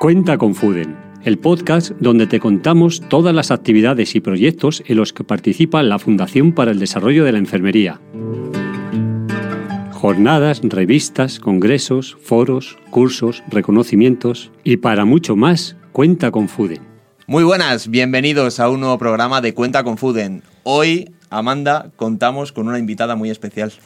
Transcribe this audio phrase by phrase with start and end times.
[0.00, 5.12] Cuenta con Fuden, el podcast donde te contamos todas las actividades y proyectos en los
[5.12, 8.00] que participa la Fundación para el Desarrollo de la Enfermería.
[9.92, 16.80] Jornadas, revistas, congresos, foros, cursos, reconocimientos y para mucho más, cuenta con Fuden.
[17.26, 20.42] Muy buenas, bienvenidos a un nuevo programa de Cuenta con Fuden.
[20.62, 23.72] Hoy Amanda, contamos con una invitada muy especial.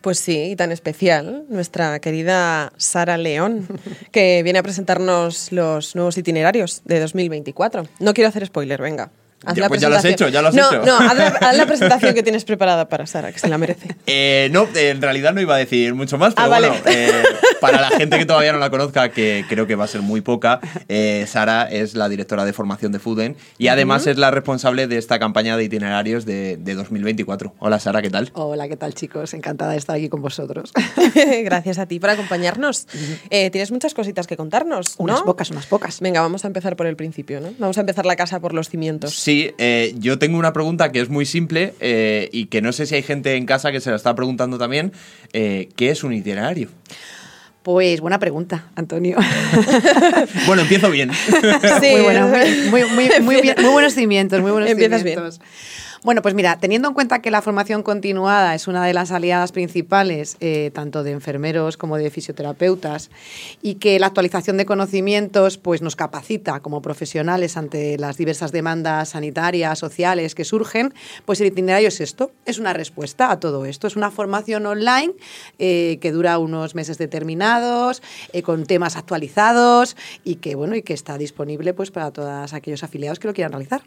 [0.00, 3.66] Pues sí, y tan especial, nuestra querida Sara León,
[4.12, 7.86] que viene a presentarnos los nuevos itinerarios de 2024.
[8.00, 9.10] No quiero hacer spoiler, venga.
[9.54, 10.84] Ya, pues ya lo has hecho, ya lo has no, hecho.
[10.84, 10.96] No,
[11.40, 13.96] haz la, presentación que tienes preparada para Sara, que se la merece.
[14.08, 16.68] Eh, no, en realidad no iba a decir mucho más, pero ah, vale.
[16.68, 17.24] bueno, eh,
[17.60, 20.20] para la gente que todavía no la conozca, que creo que va a ser muy
[20.20, 24.86] poca, eh, Sara es la directora de formación de Fuden y además es la responsable
[24.86, 27.54] de esta campaña de itinerarios de, 2024.
[27.58, 28.30] Hola Sara, ¿qué tal?
[28.34, 29.34] Hola, ¿qué tal chicos?
[29.34, 30.72] Encantada de estar aquí con vosotros.
[31.44, 32.86] Gracias a ti por acompañarnos.
[33.28, 35.04] tienes muchas cositas que contarnos, ¿no?
[35.04, 36.00] Unas pocas, unas pocas.
[36.00, 37.52] Venga, vamos a empezar por el principio, ¿no?
[37.58, 39.25] Vamos a empezar la casa por los cimientos.
[39.26, 39.52] Sí,
[39.98, 41.74] yo tengo una pregunta que es muy simple
[42.30, 44.92] y que no sé si hay gente en casa que se la está preguntando también.
[45.32, 46.68] ¿Qué es un itinerario?
[47.64, 49.18] Pues buena pregunta, Antonio.
[50.46, 51.10] bueno, empiezo bien.
[51.12, 55.40] Sí, muy, bueno, muy, muy, muy, bien, muy buenos cimientos, muy buenos Empiezas cimientos.
[55.40, 55.50] Bien.
[56.06, 59.50] Bueno, pues mira, teniendo en cuenta que la formación continuada es una de las aliadas
[59.50, 63.10] principales, eh, tanto de enfermeros como de fisioterapeutas,
[63.60, 69.08] y que la actualización de conocimientos pues, nos capacita como profesionales ante las diversas demandas
[69.08, 73.88] sanitarias, sociales que surgen, pues el itinerario es esto, es una respuesta a todo esto.
[73.88, 75.12] Es una formación online
[75.58, 78.00] eh, que dura unos meses determinados,
[78.32, 82.84] eh, con temas actualizados y que, bueno, y que está disponible pues, para todos aquellos
[82.84, 83.82] afiliados que lo quieran realizar.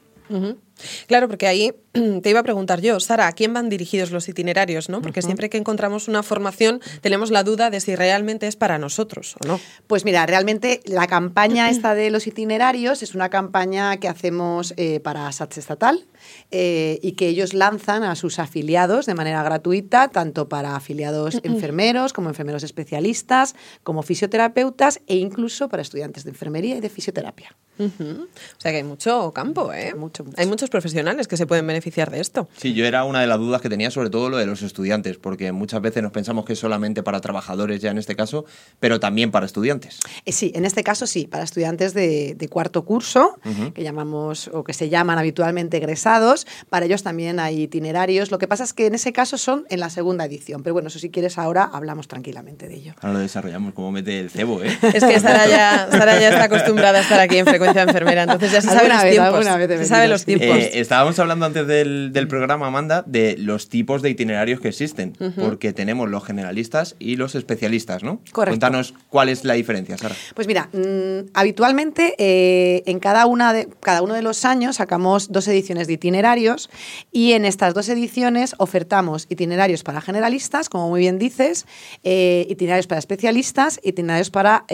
[1.08, 1.74] Claro, porque ahí
[2.22, 4.90] te iba a preguntar yo, Sara, ¿a quién van dirigidos los itinerarios?
[4.90, 5.02] ¿no?
[5.02, 9.36] Porque siempre que encontramos una formación tenemos la duda de si realmente es para nosotros
[9.44, 9.60] o no.
[9.88, 15.00] Pues mira, realmente la campaña esta de los itinerarios es una campaña que hacemos eh,
[15.00, 16.06] para SATS estatal
[16.52, 22.14] eh, y que ellos lanzan a sus afiliados de manera gratuita, tanto para afiliados enfermeros
[22.14, 27.56] como enfermeros especialistas, como fisioterapeutas e incluso para estudiantes de enfermería y de fisioterapia.
[27.80, 29.94] O sea que hay mucho campo, ¿eh?
[29.96, 32.48] Mucho, Hay muchos profesionales que se pueden beneficiar de esto.
[32.58, 35.18] Sí, yo era una de las dudas que tenía, sobre todo lo de los estudiantes,
[35.18, 38.46] porque muchas veces nos pensamos que es solamente para trabajadores ya en este caso,
[38.80, 40.00] pero también para estudiantes.
[40.26, 43.38] Eh, sí, en este caso sí, para estudiantes de, cuarto curso,
[43.76, 48.32] que llamamos o que se llaman habitualmente egresados, para ellos también hay itinerarios.
[48.32, 50.88] Lo que pasa es que en ese caso son en la segunda edición, pero bueno,
[50.88, 52.94] eso si quieres ahora hablamos tranquilamente de ello.
[53.02, 54.78] Ahora lo desarrollamos como mete el cebo, ¿eh?
[54.94, 58.52] Es que Sara ya, Sara ya está acostumbrada a estar aquí en frecuencia enfermera, entonces
[58.52, 59.46] ya se sabe los tiempos.
[59.46, 60.59] se sabe los tiempos.
[60.60, 65.74] Eh, estábamos hablando antes del, programa, Amanda, de los tipos de itinerarios que existen, porque
[65.74, 68.22] tenemos los generalistas y los especialistas, ¿no?
[68.32, 68.52] Correcto.
[68.52, 70.16] Cuéntanos cuál es la diferencia, Sara.
[70.36, 75.32] Pues mira, mm, habitualmente eh, en cada, una de, cada uno de los años sacamos
[75.32, 76.70] dos ediciones de itinerarios
[77.12, 81.66] y en estas dos ediciones ofertamos itinerarios para generalistas, como muy bien dices,
[82.04, 84.66] eh, itinerarios para especialistas, itinerarios para,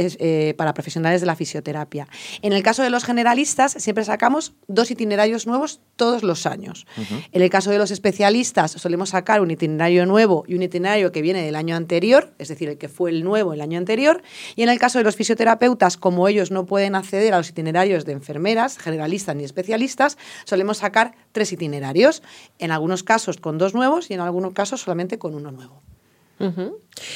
[0.58, 2.08] para profesionales de la fisioterapia.
[2.42, 5.65] En el caso de los generalistas, generalistas siempre sacamos dos itinerarios nuevos
[5.96, 6.86] todos los años.
[7.32, 11.22] En el caso de los especialistas solemos sacar un itinerario nuevo y un itinerario que
[11.22, 14.22] viene del año anterior, es decir, el que fue el nuevo el año anterior.
[14.56, 18.06] Y en el caso de los fisioterapeutas, como ellos no pueden acceder a los itinerarios
[18.06, 22.24] de enfermeras, generalistas ni especialistas, solemos sacar tres itinerarios,
[22.60, 25.82] en algunos casos con dos nuevos y en algunos casos solamente con uno nuevo.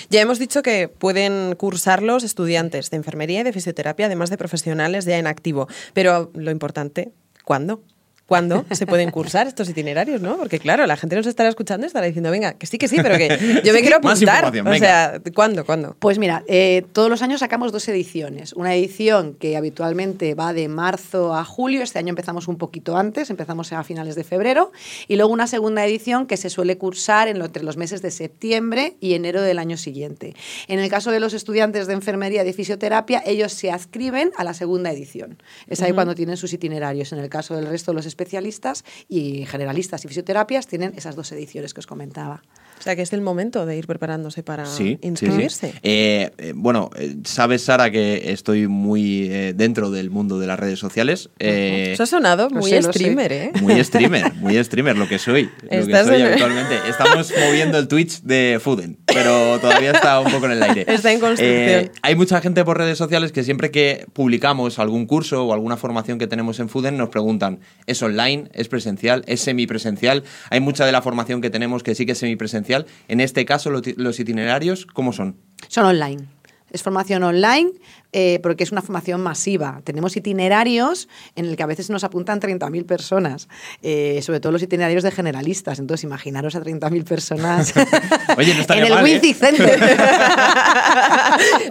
[0.09, 4.37] Ya hemos dicho que pueden cursar los estudiantes de enfermería y de fisioterapia, además de
[4.37, 5.67] profesionales ya en activo.
[5.93, 7.11] Pero lo importante,
[7.43, 7.83] ¿cuándo?
[8.29, 10.38] Cuándo se pueden cursar estos itinerarios, ¿no?
[10.38, 12.97] Porque claro, la gente nos estará escuchando y estará diciendo, venga, que sí, que sí,
[13.01, 13.28] pero que
[13.66, 14.45] yo me quiero apuntar.
[14.45, 15.66] o sea, ¿cuándo?
[15.66, 15.97] ¿Cuándo?
[16.00, 18.53] Pues mira, eh, todos los años sacamos dos ediciones.
[18.53, 23.29] Una edición que habitualmente va de marzo a julio, este año empezamos un poquito antes,
[23.29, 24.72] empezamos a finales de febrero,
[25.07, 29.16] y luego una segunda edición que se suele cursar entre los meses de septiembre y
[29.16, 30.35] enero del año siguiente.
[30.67, 34.44] En el caso de los estudiantes de enfermería y de fisioterapia, ellos se adscriben a
[34.44, 35.41] la segunda edición.
[35.67, 37.11] Es ahí cuando tienen sus itinerarios.
[37.14, 41.31] En el caso del resto de los especialistas y generalistas y fisioterapias tienen esas dos
[41.31, 42.41] ediciones que os comentaba.
[42.79, 44.64] O sea que es el momento de ir preparándose para
[45.02, 45.73] inscribirse.
[45.84, 50.79] Eh, eh, bueno, eh, sabes, Sara, que estoy muy dentro del mundo de las redes
[50.79, 51.29] sociales.
[51.40, 53.52] Eso ha sonado muy streamer, ¿eh?
[53.61, 55.49] Muy streamer, muy streamer, lo que soy.
[55.64, 56.76] Lo que soy actualmente.
[56.87, 60.85] Estamos moviendo el Twitch de Fuden, pero todavía está un poco en el aire.
[60.99, 61.91] Está en construcción.
[62.02, 66.17] hay mucha gente por redes sociales que siempre que publicamos algún curso o alguna formación
[66.17, 68.49] que tenemos en Fuden nos preguntan, ¿es online?
[68.53, 69.23] ¿Es presencial?
[69.28, 70.23] ¿Es semipresencial?
[70.49, 72.68] Hay mucha de la formación que tenemos que sí que es semipresencial
[73.07, 75.37] en este caso, los itinerarios, ¿cómo son?
[75.67, 76.27] Son online.
[76.71, 77.71] Es formación online,
[78.13, 79.81] eh, porque es una formación masiva.
[79.83, 83.47] Tenemos itinerarios en el que a veces nos apuntan 30.000 personas,
[83.81, 85.79] eh, sobre todo los itinerarios de generalistas.
[85.79, 87.73] Entonces, imaginaros a 30.000 personas
[88.37, 89.03] Oye, no en el mal, ¿eh?
[89.11, 89.79] Wincy Center.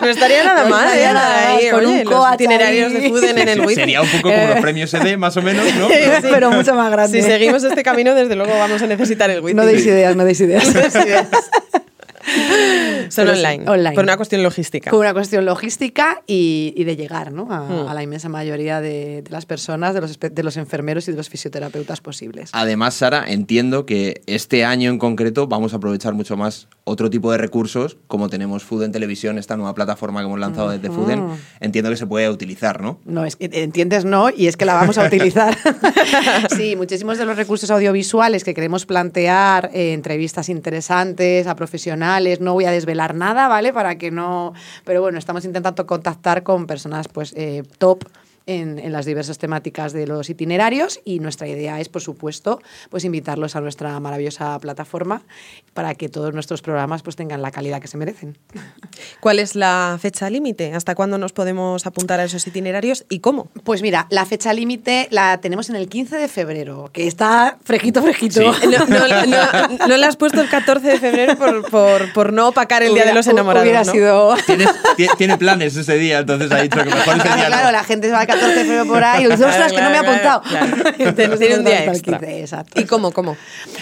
[0.00, 1.14] No estaría nada No mal, estaría ¿eh?
[1.14, 3.00] nada Ahí, con oye, un los coach itinerarios ahí.
[3.02, 3.74] de Fuden en el Wifi.
[3.74, 5.88] Sería un poco como los premios ED, más o menos, ¿no?
[6.22, 7.20] Pero mucho más grande.
[7.20, 9.54] Si seguimos este camino, desde luego vamos a necesitar el Wifi.
[9.54, 10.64] No deis ideas, no deis ideas.
[13.10, 13.94] Son Pero sí, online, online.
[13.94, 14.90] Por una cuestión logística.
[14.90, 17.48] Por una cuestión logística y, y de llegar ¿no?
[17.52, 17.88] a, Mm.
[17.88, 21.10] a la inmensa mayoría de, de las personas, de los, espe- de los enfermeros y
[21.12, 22.50] de los fisioterapeutas posibles.
[22.52, 27.30] Además, Sara, entiendo que este año en concreto vamos a aprovechar mucho más otro tipo
[27.32, 31.24] de recursos, como tenemos Fuden Televisión, esta nueva plataforma que hemos lanzado desde Fuden.
[31.60, 32.98] Entiendo que se puede utilizar, ¿no?
[33.04, 35.56] No, es que entiendes, no, y es que la vamos a utilizar.
[36.56, 42.52] sí, muchísimos de los recursos audiovisuales que queremos plantear, eh, entrevistas interesantes a profesionales, no
[42.54, 43.72] voy a desvelar nada, ¿vale?
[43.72, 44.52] Para que no.
[44.84, 48.04] Pero bueno, estamos intentando contactar con personas, pues, eh, top.
[48.50, 53.04] En, en las diversas temáticas de los itinerarios y nuestra idea es, por supuesto, pues
[53.04, 55.20] invitarlos a nuestra maravillosa plataforma
[55.74, 58.38] para que todos nuestros programas pues tengan la calidad que se merecen.
[59.20, 60.72] ¿Cuál es la fecha límite?
[60.72, 63.48] ¿Hasta cuándo nos podemos apuntar a esos itinerarios y cómo?
[63.64, 68.00] Pues mira, la fecha límite la tenemos en el 15 de febrero, que está fresquito,
[68.02, 68.40] fresquito.
[68.40, 68.86] No, no,
[69.26, 72.94] no, no le has puesto el 14 de febrero por, por, por no opacar el
[72.94, 73.64] Día de los Enamorados.
[73.64, 73.92] Hubiera ¿no?
[73.92, 74.34] sido...
[74.46, 74.66] Tiene,
[74.96, 77.72] ti- tiene planes ese día, entonces ha dicho que mejor ese día claro, no.
[77.72, 79.90] la gente se va el 14 de febrero por ahí y dice, ostras, que no
[79.90, 80.42] me he Claro, apuntado.
[80.42, 81.38] claro, claro.
[81.38, 82.18] Tiene un día extra.
[82.18, 82.80] 15, exacto.
[82.80, 83.36] ¿Y cómo, cómo?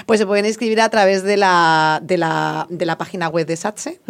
[0.07, 3.57] Pues se pueden inscribir a través de la, de la, de la página web de
[3.57, 4.01] SATSE,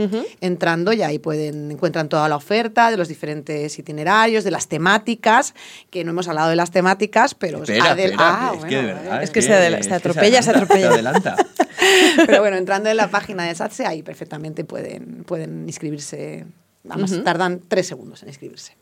[0.41, 5.55] entrando y ahí pueden, encuentran toda la oferta de los diferentes itinerarios, de las temáticas,
[5.91, 7.63] que no hemos hablado de las temáticas, pero...
[7.63, 9.23] Espera, adel- espera, Ah, es que de bueno, verdad.
[9.23, 10.89] Es que se adela- se atropella, se adelanta, atropella.
[10.91, 11.37] adelanta.
[12.27, 16.47] Pero bueno, entrando en la página de SATSE, ahí perfectamente pueden, pueden inscribirse.
[16.89, 18.73] Además, tardan tres segundos en inscribirse.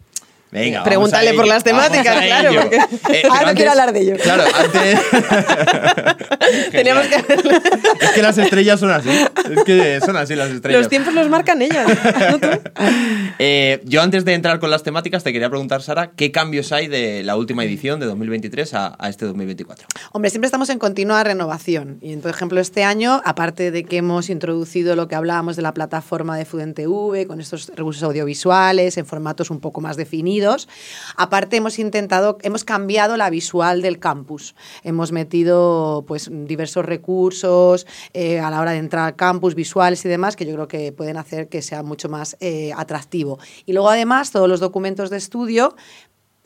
[0.51, 2.77] Venga, vamos Pregúntale por las temáticas, claro, porque-
[3.13, 4.17] Eh, Ah, no quiero hablar de ello.
[4.23, 5.01] Claro, antes...
[6.71, 7.17] Teníamos que.
[8.05, 9.09] Es que las estrellas son así.
[9.11, 10.81] Es que son así las estrellas.
[10.83, 11.87] Los tiempos los marcan ellas,
[12.31, 12.49] no tú.
[13.41, 16.87] Eh, yo antes de entrar con las temáticas te quería preguntar, Sara, ¿qué cambios hay
[16.87, 19.89] de la última edición de 2023 a, a este 2024?
[20.13, 21.99] Hombre, siempre estamos en continua renovación.
[22.01, 25.75] Y, por ejemplo, este año, aparte de que hemos introducido lo que hablábamos de la
[25.75, 30.44] plataforma de FUDENTV, con estos recursos audiovisuales en formatos un poco más definidos,
[31.17, 34.55] aparte hemos intentado, hemos cambiado la visual del campus.
[34.83, 40.09] Hemos metido pues diversos recursos eh, a la hora de entrar al campus, visuales y
[40.09, 43.39] demás, que yo creo que pueden hacer que sea mucho más eh, atractivo.
[43.67, 45.75] Y luego, además, todos los documentos de estudio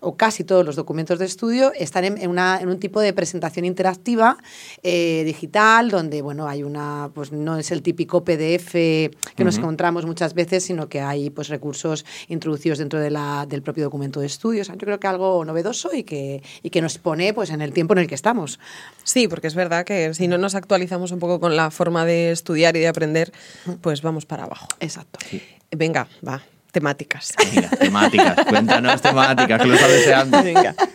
[0.00, 3.64] o casi todos los documentos de estudio están en, una- en un tipo de presentación
[3.64, 4.38] interactiva
[4.82, 9.10] eh, digital, donde bueno hay una, pues no es el típico PDF que
[9.44, 13.84] nos encontramos muchas veces, sino que hay pues recursos introducidos dentro de la, del propio
[13.84, 14.62] documento de estudio.
[14.62, 17.60] O sea, yo creo que algo novedoso y que, y que nos pone pues en
[17.60, 18.60] el tiempo en el que estamos.
[19.02, 22.30] Sí, porque es verdad que si no nos actualizamos un poco con la forma de
[22.30, 23.32] estudiar y de aprender,
[23.80, 24.68] pues vamos para abajo.
[24.80, 25.18] Exacto.
[25.70, 26.42] Venga, va,
[26.78, 27.34] temáticas.
[27.54, 28.36] Venga, temáticas.
[28.48, 30.42] Cuéntanos temáticas, que lo estás deseando.
[30.42, 30.74] Venga.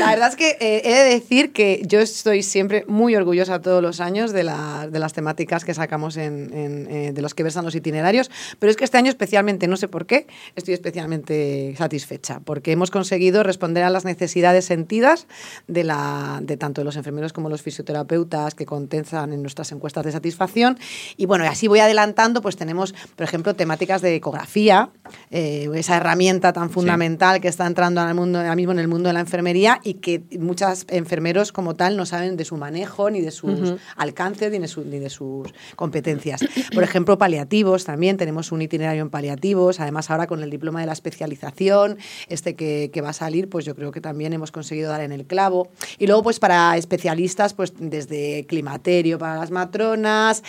[0.00, 3.82] La verdad es que eh, he de decir que yo estoy siempre muy orgullosa todos
[3.82, 7.42] los años de, la- de las temáticas que sacamos en, en, eh, de los que
[7.42, 11.74] versan los itinerarios, pero es que este año especialmente, no sé por qué, estoy especialmente
[11.76, 15.26] satisfecha, porque hemos conseguido responder a las necesidades sentidas
[15.66, 20.04] de, la, de tanto de los enfermeros como los fisioterapeutas que contestan en nuestras encuestas
[20.04, 20.78] de satisfacción.
[21.16, 24.85] Y bueno, y así voy adelantando, pues tenemos, por ejemplo, temáticas de ecografía,
[25.30, 29.08] eh, esa herramienta tan fundamental que está entrando al mundo, ahora mismo en el mundo
[29.08, 33.20] de la enfermería y que muchos enfermeros como tal no saben de su manejo, ni
[33.20, 36.40] de sus alcances, ni de, su- ni de sus competencias.
[36.74, 40.86] Por ejemplo, paliativos también, tenemos un itinerario en paliativos, además ahora con el diploma de
[40.86, 44.90] la especialización, este que, que va a salir, pues yo creo que también hemos conseguido
[44.90, 45.68] dar en el clavo.
[45.98, 50.42] Y luego, pues para especialistas, pues desde climaterio para las matronas,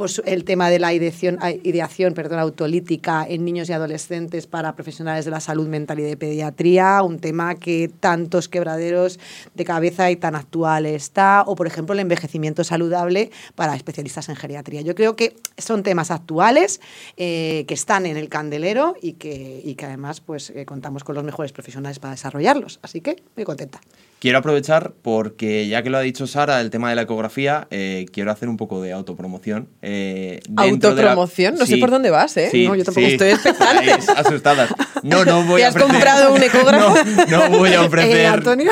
[0.00, 5.26] pues el tema de la ideación, ideación perdón, autolítica en niños y adolescentes para profesionales
[5.26, 9.20] de la salud mental y de pediatría, un tema que tantos quebraderos
[9.54, 14.36] de cabeza y tan actual está, o por ejemplo el envejecimiento saludable para especialistas en
[14.36, 14.80] geriatría.
[14.80, 16.80] Yo creo que son temas actuales
[17.18, 21.14] eh, que están en el candelero y que, y que además pues eh, contamos con
[21.14, 22.78] los mejores profesionales para desarrollarlos.
[22.80, 23.82] Así que muy contenta.
[24.20, 28.04] Quiero aprovechar porque, ya que lo ha dicho Sara, el tema de la ecografía, eh,
[28.12, 29.66] quiero hacer un poco de autopromoción.
[29.80, 32.48] eh, la- Autopromoción, no sé por dónde vas, ¿eh?
[32.52, 33.12] Sí, No, yo tampoco sí.
[33.14, 33.92] estoy expectante.
[34.16, 34.70] Asustadas.
[35.02, 36.94] No, no voy ¿Te a has ofrecer- comprado un ecógrafo?
[37.30, 38.70] No, no voy a ofrecer Antonio.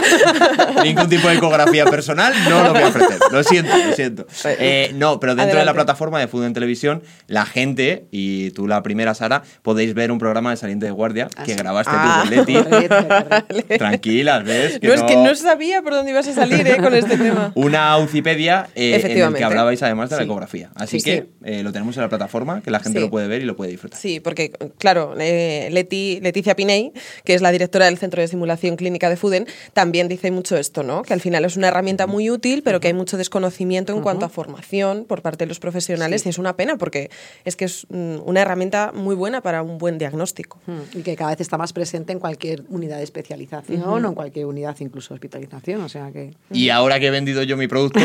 [0.84, 3.18] ningún tipo de ecografía personal, no lo voy a ofrecer.
[3.32, 4.26] Lo siento, lo siento.
[4.44, 8.66] Eh, no, pero dentro de la plataforma de Food en Televisión, la gente, y tú
[8.66, 11.58] la primera, Sara, podéis ver un programa de Saliente de Guardia Ah, que sí.
[11.58, 12.20] grabaste Ah.
[12.24, 12.54] tú con Leti.
[12.54, 13.78] Correcto, correcto.
[13.78, 14.78] Tranquilas, ¿ves?
[14.82, 16.76] no, es que no sabía por dónde ibas a salir ¿eh?
[16.78, 17.52] con este tema.
[17.54, 20.26] Una Wikipedia eh, en el que hablabais además de la Sí.
[20.26, 20.70] ecografía.
[20.74, 21.28] Así Sí, que sí.
[21.44, 23.04] eh, lo tenemos en la plataforma, que la gente Sí.
[23.04, 23.98] lo puede ver y lo puede disfrutar.
[23.98, 26.92] Sí, porque, claro, eh, Leti- Leticia Piney,
[27.24, 30.82] que es la directora del Centro de Simulación Clínica de Fuden, también dice mucho esto,
[30.82, 31.02] ¿no?
[31.02, 34.26] Que al final es una herramienta muy útil, pero que hay mucho desconocimiento en cuanto
[34.26, 37.10] a formación por parte de los profesionales y es una pena porque
[37.44, 40.58] es que es mm, una herramienta muy buena para un buen diagnóstico.
[40.66, 44.14] Mm, Y que cada vez está más presente en cualquier unidad de especialización o en
[44.14, 45.82] cualquier unidad incluso de hospitalización.
[45.82, 46.34] O sea que.
[46.50, 48.00] Y ahora que he vendido yo mi producto,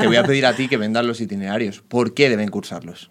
[0.00, 1.82] te voy a pedir a ti que vendas los itinerarios.
[1.82, 3.10] ¿Por qué deben cursarlos?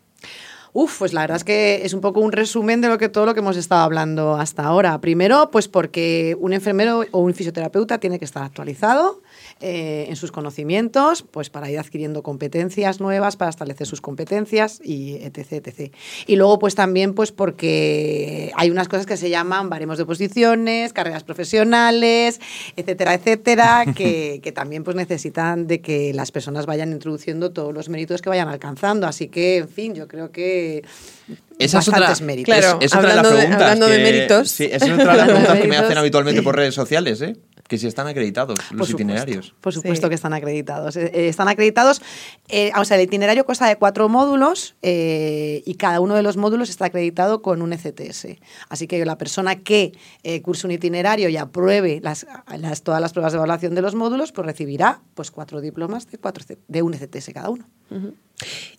[0.72, 3.25] Uf, pues la verdad es que es un poco un resumen de lo que todo
[3.25, 5.01] lo que hemos estado hablando hasta ahora.
[5.01, 9.22] Primero, pues porque un enfermero o un fisioterapeuta tiene que estar actualizado
[9.62, 15.16] eh, en sus conocimientos, pues para ir adquiriendo competencias nuevas, para establecer sus competencias y
[15.22, 15.94] etc, etc.
[16.28, 20.94] Y luego, pues también, pues porque hay unas cosas que se llaman baremos de posiciones,
[20.94, 22.39] carreras profesionales,
[22.75, 27.89] etcétera, etcétera, que, que también pues necesitan de que las personas vayan introduciendo todos los
[27.89, 29.08] méritos que vayan alcanzando.
[29.08, 30.84] Así que, en fin, yo creo que
[31.58, 32.56] Esa es bastantes otra, méritos.
[32.56, 34.51] Claro, es, es otra de las hablando de- hablando de que- méritos.
[34.51, 37.22] Sí, esa es otra de las de preguntas que me hacen habitualmente por redes sociales,
[37.22, 37.36] ¿eh?
[37.70, 39.54] Que si están acreditados los Por supuesto, itinerarios.
[39.62, 40.10] Por supuesto Sí.
[40.10, 40.98] que están acreditados.
[40.98, 42.02] Eh, eh, están acreditados.
[42.50, 46.36] eh, o sea, el itinerario consta de cuatro módulos eh, y cada uno de los
[46.36, 48.40] módulos está acreditado con un ECTS.
[48.70, 49.92] Así que la persona que
[50.24, 52.26] eh, curse un itinerario y apruebe las,
[52.58, 56.18] las- todas las pruebas de evaluación de los módulos, pues recibirá pues cuatro diplomas de,
[56.18, 57.66] cuatro, de un ECTS cada uno.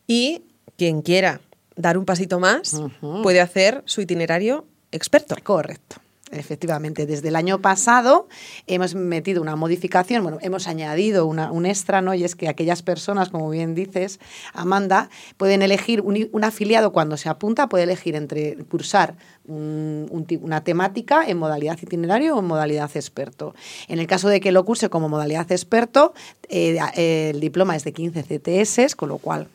[0.07, 0.43] Y
[0.77, 1.41] quien quiera
[1.77, 2.81] dar un pasito más
[3.23, 5.37] puede hacer su itinerario experto.
[5.43, 5.97] Correcto.
[6.33, 8.29] Efectivamente, desde el año pasado
[8.69, 12.15] hemos metido una modificación, bueno, hemos añadido un extra, ¿no?
[12.15, 14.21] Y es que aquellas personas, como bien dices,
[14.53, 19.17] Amanda, pueden elegir un, un afiliado cuando se apunta, puede elegir entre cursar
[19.49, 23.55] una temática en modalidad itinerario o en modalidad experto.
[23.89, 26.15] En el caso de que lo curse como modalidad experto,
[26.49, 29.49] eh, el diploma es de 15 CTS, con lo cual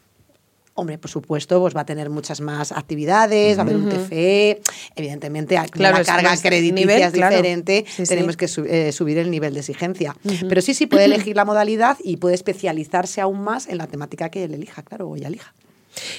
[0.78, 4.62] Hombre, por supuesto, pues va a tener muchas más actividades, va a haber un TFE,
[4.98, 8.04] evidentemente, Claro, una es carga crediticia nivel, es diferente, sí.
[8.04, 10.18] tenemos que su- eh, subir el nivel de exigencia.
[10.50, 14.30] Pero sí, sí, puede elegir la modalidad y puede especializarse aún más en la temática
[14.30, 15.54] que él elija, claro, o ella elija.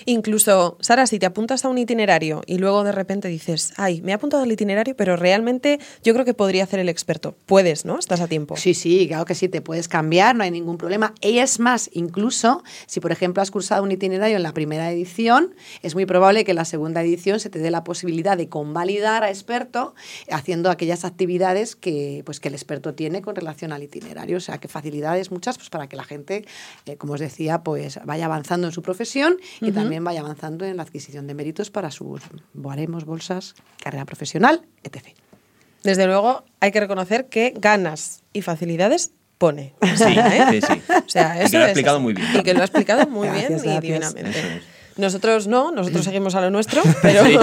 [0.08, 4.12] Incluso, Sara, si te apuntas a un itinerario y luego de repente dices, ay, me
[4.12, 7.34] he apuntado al itinerario, pero realmente yo creo que podría hacer el experto.
[7.44, 7.98] Puedes, ¿no?
[7.98, 8.56] Estás a tiempo.
[8.56, 11.12] Sí, sí, claro que sí, te puedes cambiar, no hay ningún problema.
[11.20, 15.56] Y es más, incluso si por ejemplo has cursado un itinerario en la primera edición,
[15.82, 19.24] es muy probable que en la segunda edición se te dé la posibilidad de convalidar
[19.24, 19.96] a experto
[20.30, 24.36] haciendo aquellas actividades que, pues, que el experto tiene con relación al itinerario.
[24.36, 26.44] O sea, que facilidades muchas pues, para que la gente,
[26.86, 30.76] eh, como os decía, pues vaya avanzando en su profesión y también vaya avanzando en
[30.76, 32.20] la adquisición de méritos para sus
[32.52, 35.08] baremos, bolsas, carrera profesional, etc.
[35.82, 39.74] Desde luego, hay que reconocer que ganas y facilidades pone.
[39.96, 40.44] Sí, ¿eh?
[40.50, 40.82] sí, sí.
[40.88, 42.28] O sea, Y que lo ha explicado muy bien.
[42.34, 44.14] Y que lo ha explicado muy Gracias, bien y gracias.
[44.14, 44.62] divinamente.
[44.96, 47.36] Nosotros no, nosotros seguimos a lo nuestro, pero Sí.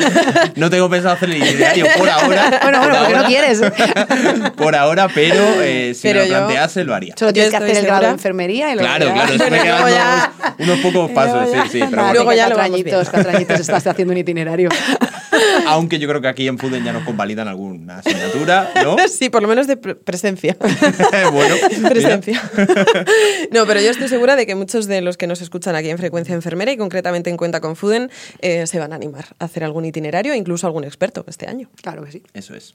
[0.56, 2.60] No tengo pensado hacer el itinerario por ahora.
[2.62, 3.60] Bueno, bueno, porque no quieres.
[4.56, 7.14] Por ahora, pero eh, si Pero me lo plantease, lo haría.
[7.18, 9.62] Solo tienes que hacer el grado de enfermería y luego Claro, ya- claro, que me
[9.62, 11.78] quedan ya- unos, unos pocos pasos, sí, sí.
[11.80, 12.12] Pero bueno.
[12.14, 14.68] Luego ya lo cuatro añitos, cuatro añitos estás haciendo un itinerario.
[15.66, 18.96] Aunque yo creo que aquí en Fuden ya nos convalidan alguna asignatura, ¿no?
[19.08, 20.56] sí, por lo menos de pre- presencia.
[21.32, 21.54] bueno,
[21.88, 22.42] presencia.
[23.50, 25.98] no, pero yo estoy segura de que muchos de los que nos escuchan aquí en
[25.98, 28.10] Frecuencia Enfermera y concretamente en Cuenta con Fuden
[28.40, 31.68] eh, se van a animar a hacer algún itinerario, incluso algún experto este año.
[31.82, 32.22] Claro que sí.
[32.34, 32.74] Eso es.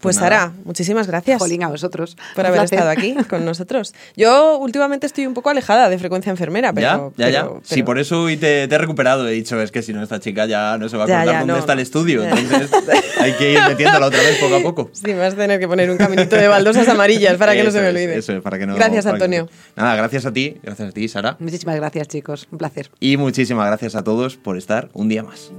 [0.00, 0.16] Pues.
[0.16, 1.38] Sara, muchísimas gracias.
[1.38, 2.16] Jolín, a vosotros.
[2.34, 2.78] por haber placer.
[2.78, 3.94] estado aquí con nosotros.
[4.16, 7.12] Yo últimamente estoy un poco alejada de frecuencia enfermera, pero.
[7.16, 7.42] ya, ya, ya.
[7.42, 9.28] pero- Sí, pero- por eso hoy te, te he recuperado.
[9.28, 11.34] He dicho, es que si no, esta chica ya no se va a Ya, acordar
[11.34, 12.22] ya, dónde no, está el estudio.
[12.22, 12.30] Ya.
[12.30, 12.70] Entonces
[13.20, 14.90] hay que ir metiéndola otra vez poco a poco.
[14.92, 17.70] Sí, me vas a tener que poner un caminito de baldosas amarillas para que no
[17.70, 18.18] se me Eso es, olvide.
[18.18, 18.74] Eso es, para que no.
[18.76, 19.48] Gracias, para que- Antonio.
[19.76, 21.36] Nada, gracias a ti, gracias a ti, Sara.
[21.38, 22.48] Muchísimas gracias, chicos.
[22.50, 22.90] Un placer.
[23.00, 25.50] Y muchísimas gracias a todos por estar un día más.